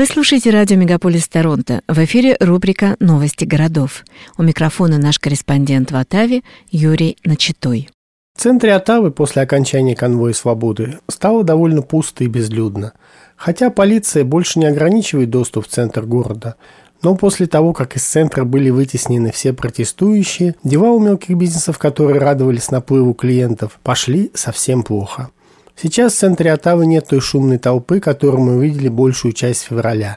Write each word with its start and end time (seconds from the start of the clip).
Вы 0.00 0.06
слушаете 0.06 0.48
радио 0.48 0.78
«Мегаполис 0.78 1.28
Торонто». 1.28 1.82
В 1.86 1.98
эфире 1.98 2.34
рубрика 2.40 2.96
«Новости 3.00 3.44
городов». 3.44 4.06
У 4.38 4.42
микрофона 4.42 4.96
наш 4.96 5.18
корреспондент 5.18 5.92
в 5.92 5.96
Оттаве 5.96 6.40
Юрий 6.70 7.18
Начитой. 7.22 7.90
В 8.34 8.40
центре 8.40 8.72
Оттавы 8.72 9.10
после 9.10 9.42
окончания 9.42 9.94
конвоя 9.94 10.32
свободы 10.32 10.98
стало 11.08 11.44
довольно 11.44 11.82
пусто 11.82 12.24
и 12.24 12.28
безлюдно. 12.28 12.94
Хотя 13.36 13.68
полиция 13.68 14.24
больше 14.24 14.58
не 14.58 14.64
ограничивает 14.64 15.28
доступ 15.28 15.66
в 15.66 15.68
центр 15.68 16.06
города, 16.06 16.54
но 17.02 17.14
после 17.14 17.46
того, 17.46 17.74
как 17.74 17.94
из 17.94 18.02
центра 18.02 18.44
были 18.44 18.70
вытеснены 18.70 19.30
все 19.32 19.52
протестующие, 19.52 20.54
дела 20.64 20.92
у 20.92 20.98
мелких 20.98 21.36
бизнесов, 21.36 21.76
которые 21.76 22.18
радовались 22.18 22.70
наплыву 22.70 23.12
клиентов, 23.12 23.78
пошли 23.82 24.30
совсем 24.32 24.82
плохо. 24.82 25.28
Сейчас 25.76 26.12
в 26.12 26.18
центре 26.18 26.52
Оттавы 26.52 26.86
нет 26.86 27.08
той 27.08 27.20
шумной 27.20 27.58
толпы, 27.58 28.00
которую 28.00 28.42
мы 28.42 28.64
видели 28.64 28.88
большую 28.88 29.32
часть 29.32 29.62
февраля. 29.62 30.16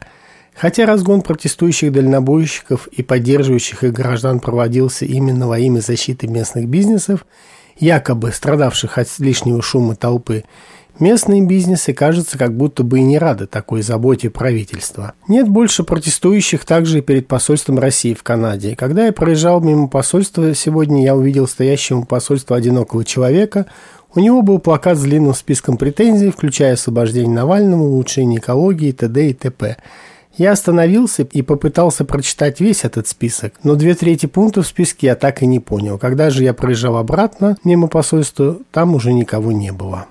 Хотя 0.55 0.86
разгон 0.86 1.21
протестующих 1.21 1.91
дальнобойщиков 1.91 2.87
и 2.87 3.01
поддерживающих 3.01 3.83
их 3.83 3.93
граждан 3.93 4.39
проводился 4.39 5.05
именно 5.05 5.47
во 5.47 5.57
имя 5.57 5.79
защиты 5.79 6.28
местных 6.28 6.68
бизнесов, 6.68 7.25
якобы 7.78 8.31
страдавших 8.31 8.97
от 8.97 9.07
лишнего 9.19 9.61
шума 9.61 9.95
толпы, 9.95 10.43
Местные 11.00 11.42
бизнесы, 11.42 11.92
кажется, 11.93 12.38
как 12.38 12.56
будто 12.56 12.83
бы 12.83 13.00
и 13.00 13.04
не 13.04 13.18
рады 13.18 13.47
такой 13.47 13.82
заботе 13.82 14.29
правительства. 14.29 15.14
Нет 15.28 15.50
больше 15.50 15.84
протестующих 15.84 16.65
также 16.65 17.00
и 17.00 17.01
перед 17.01 17.28
посольством 17.28 17.79
России 17.79 18.14
в 18.14 18.21
Канаде. 18.21 18.75
Когда 18.75 19.07
я 19.07 19.14
проезжал 19.14 19.60
мимо 19.60 19.87
посольства 19.87 20.54
сегодня, 20.54 21.04
я 21.04 21.15
увидел 21.15 21.48
стоящего 21.48 22.00
у 22.00 22.04
посольства 22.06 22.57
одинокого 22.57 23.04
человека. 23.04 23.65
У 24.14 24.20
него 24.20 24.43
был 24.43 24.60
плакат 24.60 24.98
с 24.98 25.01
длинным 25.01 25.34
списком 25.34 25.78
претензий, 25.78 26.29
включая 26.29 26.74
освобождение 26.74 27.34
Навального, 27.34 27.82
улучшение 27.82 28.39
экологии, 28.39 28.92
т.д. 28.92 29.29
и 29.29 29.34
т.п. 29.34 29.78
Я 30.37 30.51
остановился 30.51 31.23
и 31.23 31.42
попытался 31.42 32.06
прочитать 32.06 32.59
весь 32.59 32.84
этот 32.86 33.08
список, 33.08 33.54
но 33.64 33.76
две 33.76 33.94
трети 33.94 34.26
пунктов 34.26 34.66
в 34.66 34.70
списке 34.70 35.08
я 35.08 35.16
так 35.16 35.44
и 35.44 35.48
не 35.48 35.60
понял. 35.60 36.00
Когда 36.00 36.30
же 36.30 36.44
я 36.44 36.54
проезжал 36.54 36.98
обратно 36.98 37.58
мимо 37.64 37.88
посольства, 37.88 38.58
там 38.72 38.95
уже 38.95 39.14
никого 39.14 39.52
не 39.52 39.72
было. 39.72 40.08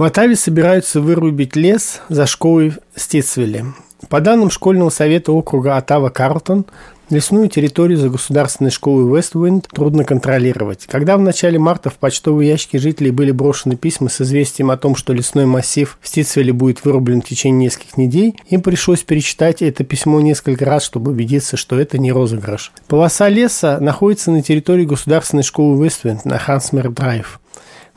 В 0.00 0.02
Оттаве 0.02 0.34
собираются 0.34 1.02
вырубить 1.02 1.56
лес 1.56 2.00
за 2.08 2.24
школой 2.24 2.72
Ститсвилле. 2.96 3.66
По 4.08 4.22
данным 4.22 4.48
школьного 4.50 4.88
совета 4.88 5.30
округа 5.30 5.76
Оттава-Карлтон, 5.76 6.64
лесную 7.10 7.50
территорию 7.50 7.98
за 7.98 8.08
государственной 8.08 8.70
школой 8.70 9.14
Вествинд 9.14 9.68
трудно 9.68 10.04
контролировать. 10.04 10.86
Когда 10.86 11.18
в 11.18 11.20
начале 11.20 11.58
марта 11.58 11.90
в 11.90 11.98
почтовые 11.98 12.48
ящики 12.48 12.78
жителей 12.78 13.10
были 13.10 13.30
брошены 13.30 13.76
письма 13.76 14.08
с 14.08 14.22
известием 14.22 14.70
о 14.70 14.78
том, 14.78 14.96
что 14.96 15.12
лесной 15.12 15.44
массив 15.44 15.98
в 16.00 16.08
Ститсвилле 16.08 16.54
будет 16.54 16.82
вырублен 16.82 17.20
в 17.20 17.26
течение 17.26 17.66
нескольких 17.66 17.98
недель, 17.98 18.40
им 18.48 18.62
пришлось 18.62 19.02
перечитать 19.02 19.60
это 19.60 19.84
письмо 19.84 20.18
несколько 20.22 20.64
раз, 20.64 20.82
чтобы 20.82 21.10
убедиться, 21.10 21.58
что 21.58 21.78
это 21.78 21.98
не 21.98 22.10
розыгрыш. 22.10 22.72
Полоса 22.88 23.28
леса 23.28 23.76
находится 23.80 24.30
на 24.30 24.40
территории 24.40 24.86
государственной 24.86 25.42
школы 25.42 25.84
Вествинд 25.84 26.24
на 26.24 26.38
Хансмер-Драйв. 26.38 27.38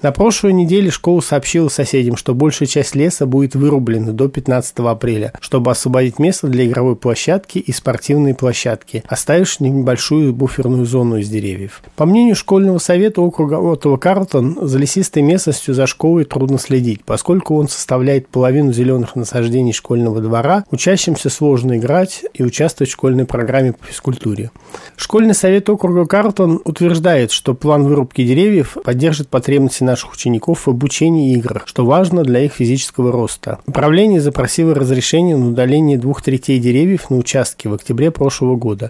На 0.04 0.12
прошлой 0.12 0.52
неделе 0.52 0.92
школа 0.92 1.22
сообщила 1.22 1.70
соседям, 1.70 2.18
что 2.18 2.34
большая 2.34 2.68
часть 2.68 2.94
леса 2.94 3.26
будет 3.26 3.56
вырублена 3.56 4.12
до 4.12 4.28
15 4.28 4.80
апреля, 4.80 5.32
чтобы 5.40 5.72
освободить 5.72 6.20
место 6.20 6.48
для 6.48 6.66
игровой 6.66 6.98
площадки 6.98 7.58
и 7.58 7.72
спортивной 7.72 8.36
площадки, 8.36 9.02
оставив 9.08 9.62
небольшую 9.62 10.34
буферную 10.34 10.86
зону 10.86 11.20
из 11.20 11.30
деревьев. 11.30 11.82
По 11.96 12.06
мнению 12.06 12.36
школьного 12.36 12.80
совета 12.80 13.22
округа 13.22 13.56
Оттова 13.62 13.96
Карлтон, 13.96 14.58
за 14.64 14.78
лесистой 14.78 15.24
местностью 15.24 15.74
за 15.74 15.88
школой 15.88 16.26
трудно 16.26 16.60
следить, 16.60 17.06
поскольку 17.06 17.56
он 17.56 17.70
составляет 17.70 18.28
половину 18.28 18.74
зеленых 18.74 19.16
насаждений 19.16 19.72
школьного 19.72 20.20
двора, 20.20 20.66
учащимся 20.70 21.30
сложно 21.30 21.78
играть 21.78 22.26
и 22.34 22.44
участвовать 22.44 22.90
в 22.90 22.94
школьной 22.94 23.24
программе 23.24 23.72
по 23.72 23.86
физкультуре. 23.86 24.52
Школьный 24.98 25.34
совет 25.34 25.70
округа 25.70 26.06
Карлтон 26.06 26.60
утверждает, 26.66 27.32
что 27.32 27.54
план 27.54 27.84
вырубки 27.84 28.22
деревьев 28.26 28.76
поддержит 28.84 29.30
потребности 29.30 29.86
на 29.86 29.93
наших 29.94 30.14
учеников 30.14 30.66
в 30.66 30.70
обучении 30.70 31.34
играх, 31.36 31.68
что 31.68 31.86
важно 31.86 32.24
для 32.24 32.40
их 32.40 32.54
физического 32.54 33.12
роста. 33.12 33.60
Управление 33.68 34.22
запросило 34.22 34.74
разрешение 34.74 35.38
на 35.38 35.50
удаление 35.50 36.00
двух 36.00 36.24
третей 36.24 36.58
деревьев 36.60 37.12
на 37.12 37.18
участке 37.18 37.70
в 37.70 37.74
октябре 37.76 38.10
прошлого 38.10 38.56
года. 38.56 38.90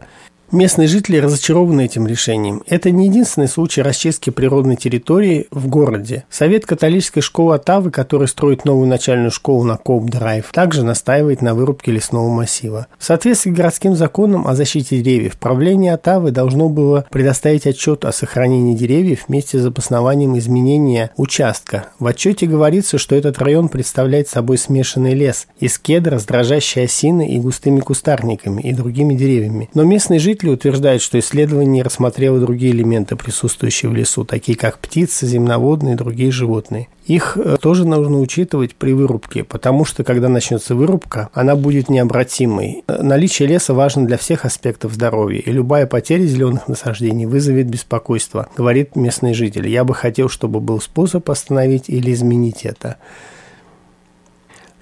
Местные 0.53 0.87
жители 0.87 1.17
разочарованы 1.17 1.85
этим 1.85 2.05
решением. 2.05 2.61
Это 2.67 2.91
не 2.91 3.07
единственный 3.07 3.47
случай 3.47 3.81
расчистки 3.81 4.29
природной 4.29 4.75
территории 4.75 5.47
в 5.49 5.67
городе. 5.67 6.25
Совет 6.29 6.67
католической 6.67 7.21
школы 7.21 7.55
Оттавы, 7.55 7.89
который 7.89 8.27
строит 8.27 8.63
новую 8.63 8.87
начальную 8.87 9.31
школу 9.31 9.63
на 9.63 9.77
Коуп-Драйв, 9.77 10.51
также 10.51 10.83
настаивает 10.83 11.41
на 11.41 11.55
вырубке 11.55 11.91
лесного 11.91 12.29
массива. 12.29 12.85
В 12.99 13.03
соответствии 13.03 13.49
с 13.49 13.55
городским 13.55 13.95
законом 13.95 14.47
о 14.47 14.53
защите 14.53 15.01
деревьев, 15.01 15.39
правление 15.39 15.95
Оттавы 15.95 16.29
должно 16.29 16.69
было 16.69 17.07
предоставить 17.09 17.65
отчет 17.65 18.05
о 18.05 18.11
сохранении 18.11 18.75
деревьев 18.75 19.25
вместе 19.27 19.57
с 19.57 19.65
обоснованием 19.65 20.37
изменения 20.37 21.09
участка. 21.17 21.87
В 21.97 22.05
отчете 22.05 22.45
говорится, 22.45 22.99
что 22.99 23.15
этот 23.15 23.39
район 23.39 23.69
представляет 23.69 24.27
собой 24.27 24.59
смешанный 24.59 25.15
лес 25.15 25.47
из 25.59 25.79
кедра 25.79 26.19
с 26.19 26.25
дрожащей 26.25 26.83
осиной 26.83 27.29
и 27.29 27.39
густыми 27.39 27.79
кустарниками 27.79 28.61
и 28.61 28.71
другими 28.71 29.15
деревьями. 29.15 29.71
Но 29.73 29.81
местные 29.81 30.19
жители 30.19 30.42
Исследователи 30.43 30.69
утверждают, 30.69 31.01
что 31.01 31.19
исследование 31.19 31.83
рассмотрело 31.83 32.37
другие 32.37 32.73
элементы, 32.73 33.15
присутствующие 33.15 33.89
в 33.89 33.95
лесу, 33.95 34.25
такие 34.25 34.57
как 34.57 34.77
птицы, 34.77 35.25
земноводные 35.25 35.93
и 35.93 35.97
другие 35.97 36.31
животные. 36.31 36.89
Их 37.05 37.37
э, 37.37 37.55
тоже 37.61 37.87
нужно 37.87 38.19
учитывать 38.19 38.75
при 38.75 38.91
вырубке, 38.91 39.45
потому 39.45 39.85
что 39.85 40.03
когда 40.03 40.27
начнется 40.27 40.75
вырубка, 40.75 41.29
она 41.33 41.55
будет 41.55 41.89
необратимой. 41.89 42.83
Э, 42.87 43.01
наличие 43.01 43.47
леса 43.47 43.73
важно 43.73 44.05
для 44.05 44.17
всех 44.17 44.43
аспектов 44.43 44.93
здоровья, 44.93 45.39
и 45.39 45.49
любая 45.49 45.87
потеря 45.87 46.25
зеленых 46.25 46.67
насаждений 46.67 47.25
вызовет 47.25 47.67
беспокойство, 47.67 48.49
говорит 48.57 48.97
местный 48.97 49.33
житель. 49.33 49.69
Я 49.69 49.85
бы 49.85 49.93
хотел, 49.93 50.27
чтобы 50.27 50.59
был 50.59 50.81
способ 50.81 51.29
остановить 51.29 51.85
или 51.87 52.11
изменить 52.11 52.65
это. 52.65 52.97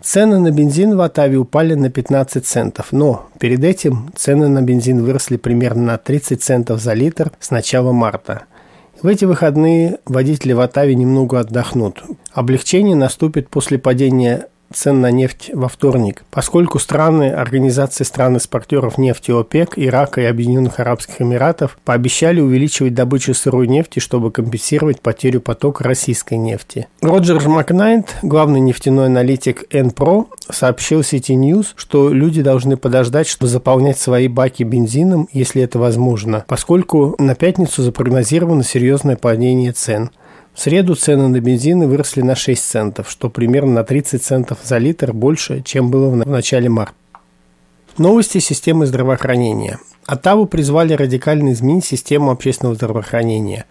Цены 0.03 0.39
на 0.39 0.49
бензин 0.49 0.97
в 0.97 1.01
Атаве 1.01 1.37
упали 1.37 1.75
на 1.75 1.91
15 1.91 2.43
центов, 2.43 2.87
но 2.91 3.29
перед 3.39 3.63
этим 3.63 4.11
цены 4.15 4.47
на 4.47 4.63
бензин 4.63 5.03
выросли 5.03 5.37
примерно 5.37 5.83
на 5.83 5.97
30 5.99 6.41
центов 6.41 6.81
за 6.81 6.93
литр 6.93 7.31
с 7.39 7.51
начала 7.51 7.91
марта. 7.91 8.45
В 9.03 9.05
эти 9.05 9.25
выходные 9.25 9.99
водители 10.05 10.53
в 10.53 10.59
Атаве 10.59 10.95
немного 10.95 11.39
отдохнут. 11.39 12.03
Облегчение 12.33 12.95
наступит 12.95 13.49
после 13.49 13.77
падения 13.77 14.47
цен 14.73 15.01
на 15.01 15.11
нефть 15.11 15.51
во 15.53 15.67
вторник, 15.67 16.23
поскольку 16.31 16.79
страны 16.79 17.31
Организации 17.31 18.03
стран-экспортеров 18.03 18.97
нефти 18.97 19.31
ОПЕК, 19.31 19.73
Ирака 19.75 20.21
и 20.21 20.25
Объединенных 20.25 20.79
Арабских 20.79 21.21
Эмиратов 21.21 21.77
пообещали 21.83 22.39
увеличивать 22.39 22.93
добычу 22.93 23.33
сырой 23.33 23.67
нефти, 23.67 23.99
чтобы 23.99 24.31
компенсировать 24.31 25.01
потерю 25.01 25.41
потока 25.41 25.83
российской 25.83 26.35
нефти. 26.35 26.87
Роджер 27.01 27.47
Макнайт, 27.47 28.15
главный 28.21 28.59
нефтяной 28.59 29.07
аналитик 29.07 29.65
НПРО, 29.73 30.25
сообщил 30.49 31.03
сети 31.03 31.33
News, 31.33 31.67
что 31.75 32.09
люди 32.09 32.41
должны 32.41 32.77
подождать, 32.77 33.27
чтобы 33.27 33.49
заполнять 33.49 33.97
свои 33.97 34.27
баки 34.27 34.63
бензином, 34.63 35.27
если 35.31 35.61
это 35.61 35.79
возможно, 35.79 36.45
поскольку 36.47 37.15
на 37.19 37.35
пятницу 37.35 37.81
запрогнозировано 37.81 38.63
серьезное 38.63 39.15
падение 39.15 39.71
цен– 39.71 40.11
в 40.53 40.59
среду 40.59 40.95
цены 40.95 41.27
на 41.29 41.39
бензин 41.39 41.87
выросли 41.87 42.21
на 42.21 42.35
6 42.35 42.61
центов, 42.61 43.09
что 43.09 43.29
примерно 43.29 43.73
на 43.73 43.83
30 43.83 44.21
центов 44.21 44.59
за 44.63 44.77
литр 44.77 45.13
больше, 45.13 45.61
чем 45.63 45.89
было 45.89 46.09
в 46.09 46.15
начале 46.15 46.69
марта. 46.69 46.93
Новости 47.97 48.39
системы 48.39 48.85
здравоохранения. 48.85 49.79
Оттаву 50.05 50.45
призвали 50.45 50.93
радикально 50.93 51.53
изменить 51.53 51.85
систему 51.85 52.31
общественного 52.31 52.75
здравоохранения, 52.75 53.65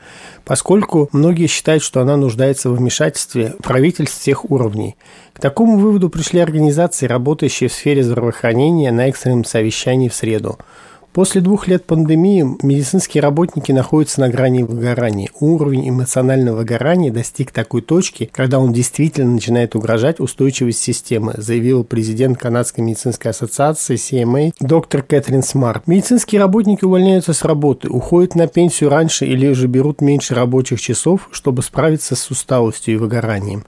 поскольку 0.44 1.08
многие 1.12 1.48
считают, 1.48 1.82
что 1.82 2.00
она 2.00 2.16
нуждается 2.16 2.70
в 2.70 2.76
вмешательстве 2.76 3.54
правительств 3.62 4.20
всех 4.20 4.50
уровней. 4.50 4.96
К 5.32 5.40
такому 5.40 5.78
выводу 5.78 6.08
пришли 6.08 6.40
организации, 6.40 7.06
работающие 7.06 7.68
в 7.68 7.72
сфере 7.72 8.02
здравоохранения 8.02 8.92
на 8.92 9.08
экстренном 9.08 9.44
совещании 9.44 10.08
в 10.08 10.14
среду– 10.14 10.58
После 11.12 11.40
двух 11.40 11.66
лет 11.66 11.86
пандемии 11.86 12.46
медицинские 12.62 13.20
работники 13.20 13.72
находятся 13.72 14.20
на 14.20 14.28
грани 14.28 14.62
выгорания. 14.62 15.28
Уровень 15.40 15.88
эмоционального 15.88 16.58
выгорания 16.58 17.10
достиг 17.10 17.50
такой 17.50 17.82
точки, 17.82 18.30
когда 18.32 18.60
он 18.60 18.72
действительно 18.72 19.32
начинает 19.32 19.74
угрожать 19.74 20.20
устойчивости 20.20 20.92
системы, 20.92 21.34
заявил 21.36 21.82
президент 21.82 22.38
Канадской 22.38 22.84
медицинской 22.84 23.32
ассоциации 23.32 23.96
CMA 23.96 24.52
доктор 24.60 25.02
Кэтрин 25.02 25.42
Смарт. 25.42 25.88
Медицинские 25.88 26.40
работники 26.40 26.84
увольняются 26.84 27.32
с 27.32 27.44
работы, 27.44 27.88
уходят 27.88 28.36
на 28.36 28.46
пенсию 28.46 28.90
раньше 28.90 29.26
или 29.26 29.52
же 29.52 29.66
берут 29.66 30.00
меньше 30.00 30.36
рабочих 30.36 30.80
часов, 30.80 31.28
чтобы 31.32 31.64
справиться 31.64 32.14
с 32.14 32.30
усталостью 32.30 32.94
и 32.94 32.96
выгоранием. 32.98 33.64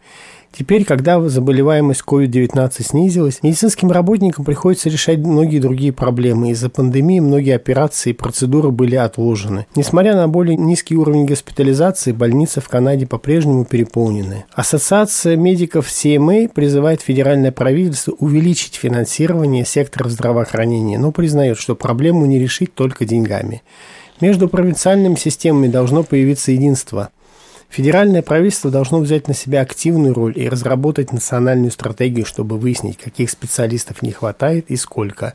Теперь, 0.57 0.85
когда 0.85 1.19
заболеваемость 1.21 2.03
COVID-19 2.07 2.83
снизилась, 2.83 3.43
медицинским 3.43 3.91
работникам 3.91 4.45
приходится 4.45 4.91
решать 4.91 5.19
многие 5.19 5.61
другие 5.61 5.93
проблемы. 5.93 6.51
Из-за 6.51 6.69
пандемии 6.69 7.21
многие 7.21 7.55
операции 7.55 8.11
и 8.11 8.13
процедуры 8.13 8.71
были 8.71 8.97
отложены. 8.97 9.67
Несмотря 9.75 10.15
на 10.15 10.29
более 10.29 10.57
низкий 10.57 10.95
уровень 10.95 11.25
госпитализации, 11.25 12.13
больницы 12.13 12.61
в 12.61 12.69
Канаде 12.69 13.07
по-прежнему 13.07 13.65
переполнены. 13.65 14.45
Ассоциация 14.53 15.37
медиков 15.37 15.89
CMA 15.89 16.51
призывает 16.53 17.01
федеральное 17.01 17.53
правительство 17.53 18.13
увеличить 18.19 18.75
финансирование 18.75 19.65
сектора 19.65 20.11
здравоохранения, 20.11 20.99
но 20.99 21.13
признает, 21.13 21.59
что 21.59 21.75
проблему 21.75 22.27
не 22.27 22.39
решить 22.39 22.75
только 22.75 23.07
деньгами. 23.07 23.63
Между 24.21 24.49
провинциальными 24.49 25.15
системами 25.15 25.69
должно 25.69 26.03
появиться 26.03 26.53
единство– 26.53 27.09
Федеральное 27.73 28.21
правительство 28.21 28.71
должно 28.71 28.99
взять 28.99 29.29
на 29.29 29.35
себя 29.35 29.63
активную 29.63 30.13
роль 30.13 30.35
и 30.37 30.47
разработать 30.47 31.11
национальную 31.11 31.71
стратегию, 31.71 32.27
чтобы 32.27 32.59
выяснить, 32.59 32.99
каких 32.99 33.31
специалистов 33.31 34.03
не 34.03 34.13
хватает 34.13 34.71
и 34.71 34.77
сколько. 34.77 35.33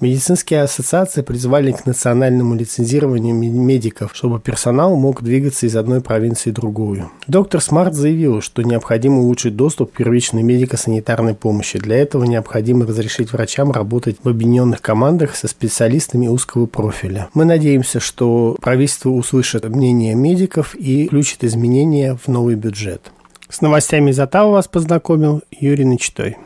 Медицинские 0.00 0.62
ассоциации 0.62 1.22
призвали 1.22 1.70
к 1.72 1.86
национальному 1.86 2.54
лицензированию 2.54 3.34
медиков, 3.34 4.10
чтобы 4.14 4.40
персонал 4.40 4.96
мог 4.96 5.22
двигаться 5.22 5.66
из 5.66 5.76
одной 5.76 6.00
провинции 6.00 6.50
в 6.50 6.54
другую. 6.54 7.10
Доктор 7.28 7.60
Смарт 7.60 7.94
заявил, 7.94 8.40
что 8.40 8.62
необходимо 8.62 9.20
улучшить 9.20 9.56
доступ 9.56 9.92
к 9.92 9.96
первичной 9.96 10.42
медико-санитарной 10.42 11.34
помощи. 11.34 11.78
Для 11.78 11.96
этого 11.96 12.24
необходимо 12.24 12.86
разрешить 12.86 13.32
врачам 13.32 13.70
работать 13.70 14.16
в 14.22 14.28
объединенных 14.28 14.82
командах 14.82 15.36
со 15.36 15.46
специалистами 15.46 16.26
узкого 16.26 16.66
профиля. 16.66 17.28
Мы 17.32 17.44
надеемся, 17.44 18.00
что 18.00 18.56
правительство 18.60 19.10
услышит 19.10 19.68
мнение 19.68 20.14
медиков 20.14 20.74
и 20.74 21.06
включит 21.06 21.44
изменения 21.44 22.18
в 22.20 22.28
новый 22.28 22.56
бюджет. 22.56 23.12
С 23.48 23.60
новостями 23.60 24.10
из 24.10 24.18
Оттава 24.18 24.50
вас 24.52 24.66
познакомил 24.66 25.42
Юрий 25.52 25.84
Начитой. 25.84 26.36